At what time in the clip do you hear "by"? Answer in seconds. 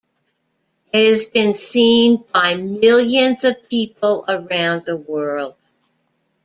2.33-2.55